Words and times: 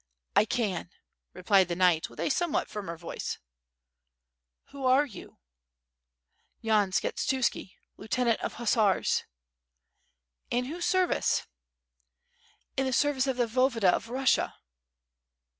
"[can," 0.49 0.89
replied 1.31 1.67
the 1.67 1.75
knight, 1.75 2.09
with 2.09 2.19
a 2.19 2.31
somewhat 2.31 2.67
firmer 2.67 2.97
voice. 2.97 3.37
"Who 4.69 4.83
are 4.87 5.05
you?" 5.05 5.37
"Yan 6.61 6.89
Skshetuski, 6.89 7.73
Lieutenant 7.97 8.39
of 8.39 8.55
Husser^.".... 8.55 9.25
"In 10.49 10.65
whose 10.65 10.85
service?" 10.85 11.45
"In 12.75 12.87
the 12.87 12.93
service 12.93 13.27
of 13.27 13.37
the 13.37 13.45
Voyevoda 13.45 13.93
of 13.93 14.09
Russia." 14.09 14.55